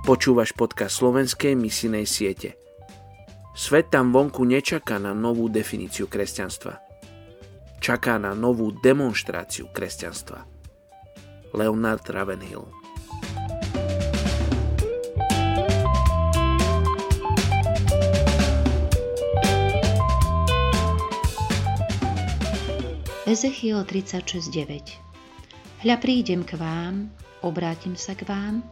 Počúvaš 0.00 0.56
podcast 0.56 0.96
slovenskej 0.96 1.52
misinej 1.52 2.08
siete. 2.08 2.56
Svet 3.52 3.92
tam 3.92 4.16
vonku 4.16 4.48
nečaká 4.48 4.96
na 4.96 5.12
novú 5.12 5.52
definíciu 5.52 6.08
kresťanstva. 6.08 6.80
Čaká 7.84 8.16
na 8.16 8.32
novú 8.32 8.72
demonstráciu 8.80 9.68
kresťanstva. 9.68 10.48
Leonard 11.52 12.00
Ravenhill 12.08 12.64
Ezechiel 23.28 23.84
36.9 23.84 25.84
Hľa 25.84 25.96
prídem 26.00 26.48
k 26.48 26.56
vám, 26.56 27.12
obrátim 27.44 28.00
sa 28.00 28.16
k 28.16 28.24
vám, 28.24 28.64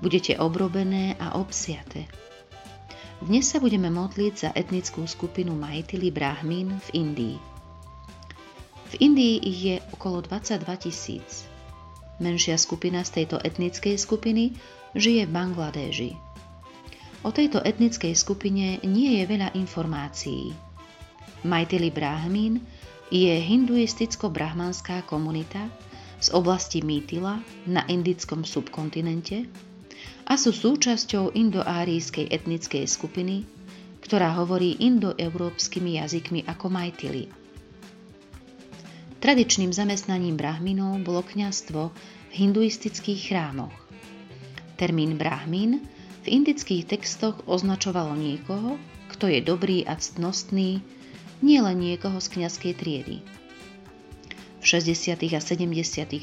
budete 0.00 0.36
obrobené 0.40 1.14
a 1.20 1.36
obsiate. 1.36 2.08
Dnes 3.20 3.52
sa 3.52 3.60
budeme 3.60 3.92
modliť 3.92 4.34
za 4.34 4.50
etnickú 4.56 5.04
skupinu 5.04 5.52
Majtili 5.52 6.08
Brahmin 6.08 6.72
v 6.72 6.88
Indii. 6.96 7.36
V 8.90 8.94
Indii 8.96 9.36
ich 9.44 9.60
je 9.60 9.76
okolo 9.92 10.24
22 10.24 10.64
tisíc. 10.88 11.44
Menšia 12.16 12.56
skupina 12.56 13.04
z 13.04 13.22
tejto 13.22 13.36
etnickej 13.38 14.00
skupiny 14.00 14.56
žije 14.96 15.28
v 15.28 15.32
Bangladeži. 15.36 16.12
O 17.20 17.28
tejto 17.28 17.60
etnickej 17.60 18.16
skupine 18.16 18.80
nie 18.80 19.20
je 19.20 19.24
veľa 19.28 19.52
informácií. 19.52 20.56
Majtili 21.44 21.92
Brahmin 21.92 22.64
je 23.12 23.36
hinduisticko-brahmanská 23.36 25.04
komunita 25.04 25.68
z 26.20 26.32
oblasti 26.32 26.80
Mýtila 26.80 27.40
na 27.68 27.84
indickom 27.88 28.48
subkontinente, 28.48 29.44
a 30.30 30.38
sú 30.38 30.54
súčasťou 30.54 31.34
indoárijskej 31.34 32.30
etnickej 32.30 32.86
skupiny, 32.86 33.44
ktorá 34.00 34.34
hovorí 34.38 34.78
indoeurópskymi 34.78 35.98
jazykmi 36.02 36.46
ako 36.46 36.66
Majtili. 36.70 37.30
Tradičným 39.20 39.70
zamestnaním 39.70 40.40
brahminov 40.40 41.04
bolo 41.04 41.20
kňastvo 41.20 41.92
v 41.92 42.32
hinduistických 42.32 43.20
chrámoch. 43.28 43.74
Termín 44.80 45.20
brahmin 45.20 45.84
v 46.24 46.26
indických 46.26 46.88
textoch 46.88 47.44
označovalo 47.44 48.16
niekoho, 48.16 48.80
kto 49.12 49.28
je 49.28 49.44
dobrý 49.44 49.84
a 49.84 50.00
ctnostný, 50.00 50.80
nielen 51.44 51.76
niekoho 51.76 52.16
z 52.16 52.40
kňazskej 52.40 52.72
triedy. 52.80 53.16
V 54.60 54.64
60. 54.64 55.20
a 55.36 55.40
70. 55.40 55.68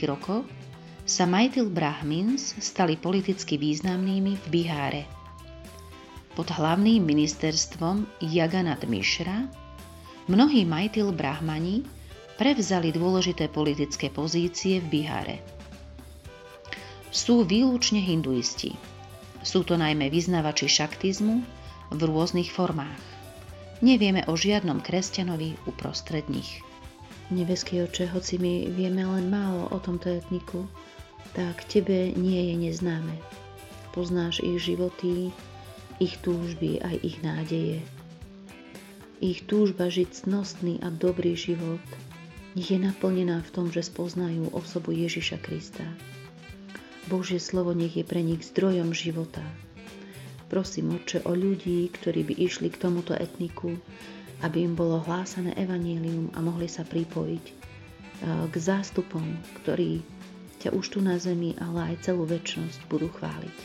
rokoch 0.09 0.45
sa 1.08 1.23
Majtil 1.23 1.72
Brahmins 1.72 2.52
stali 2.59 3.00
politicky 3.00 3.55
významnými 3.55 4.36
v 4.44 4.45
Biháre. 4.52 5.08
Pod 6.36 6.52
hlavným 6.52 7.00
ministerstvom 7.00 8.03
Jaganat 8.19 8.83
Mishra 8.91 9.47
mnohí 10.28 10.67
Majtil 10.67 11.16
Brahmani 11.16 11.88
prevzali 12.35 12.91
dôležité 12.91 13.47
politické 13.47 14.11
pozície 14.11 14.83
v 14.83 15.00
Biháre. 15.00 15.39
Sú 17.08 17.47
výlučne 17.47 18.03
hinduisti. 18.03 18.75
Sú 19.47 19.63
to 19.63 19.80
najmä 19.80 20.11
vyznavači 20.11 20.67
šaktizmu 20.67 21.39
v 21.88 22.00
rôznych 22.03 22.52
formách. 22.52 23.00
Nevieme 23.80 24.28
o 24.28 24.35
žiadnom 24.35 24.83
kresťanovi 24.83 25.55
uprostred 25.72 26.28
nich. 26.28 26.59
Nebeský 27.31 27.88
oče, 27.88 28.11
hoci 28.11 28.35
my 28.44 28.75
vieme 28.75 29.08
len 29.08 29.31
málo 29.31 29.72
o 29.72 29.78
tomto 29.80 30.11
etniku, 30.11 30.67
tak 31.33 31.66
tebe 31.66 32.14
nie 32.14 32.53
je 32.53 32.56
neznáme. 32.69 33.16
Poznáš 33.91 34.46
ich 34.46 34.62
životy, 34.62 35.34
ich 35.97 36.16
túžby 36.22 36.79
aj 36.84 36.96
ich 37.02 37.18
nádeje. 37.25 37.81
Ich 39.18 39.50
túžba 39.50 39.90
žiť 39.90 40.28
cnostný 40.28 40.78
a 40.85 40.94
dobrý 40.94 41.34
život 41.34 41.81
nech 42.57 42.74
je 42.74 42.81
naplnená 42.81 43.46
v 43.46 43.53
tom, 43.53 43.69
že 43.69 43.85
spoznajú 43.85 44.50
osobu 44.50 44.90
Ježiša 44.90 45.38
Krista. 45.46 45.85
Božie 47.06 47.38
slovo 47.38 47.78
nech 47.78 47.94
je 47.94 48.02
pre 48.02 48.25
nich 48.25 48.41
zdrojom 48.41 48.97
života. 48.97 49.46
Prosím, 50.50 50.97
Otče, 50.97 51.22
o 51.29 51.38
ľudí, 51.38 51.85
ktorí 51.94 52.25
by 52.25 52.34
išli 52.34 52.73
k 52.73 52.81
tomuto 52.81 53.13
etniku, 53.13 53.78
aby 54.41 54.66
im 54.66 54.73
bolo 54.73 55.06
hlásané 55.06 55.53
evanílium 55.53 56.34
a 56.34 56.41
mohli 56.41 56.66
sa 56.66 56.81
pripojiť 56.81 57.46
eh, 57.46 57.56
k 58.50 58.56
zástupom, 58.57 59.38
ktorí 59.62 60.02
ťa 60.62 60.73
už 60.73 60.97
tu 60.97 61.00
na 61.00 61.18
zemi, 61.22 61.53
ale 61.62 61.94
aj 61.94 62.09
celú 62.09 62.25
väčšnosť 62.25 62.79
budú 62.90 63.09
chváliť. 63.13 63.57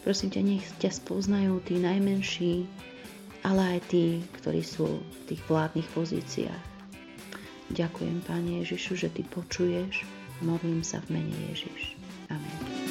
Prosím 0.00 0.30
ťa, 0.32 0.42
nech 0.42 0.66
ťa 0.80 0.90
spoznajú 0.96 1.60
tí 1.66 1.76
najmenší, 1.76 2.64
ale 3.44 3.76
aj 3.76 3.80
tí, 3.92 4.24
ktorí 4.40 4.64
sú 4.64 5.00
v 5.00 5.20
tých 5.28 5.42
vládnych 5.44 5.88
pozíciách. 5.92 6.64
Ďakujem, 7.70 8.24
Pane 8.26 8.64
Ježišu, 8.64 9.06
že 9.06 9.08
Ty 9.12 9.22
počuješ. 9.30 10.02
Modlím 10.40 10.80
sa 10.80 10.98
v 11.06 11.20
mene 11.20 11.36
Ježiš. 11.52 11.94
Amen. 12.32 12.89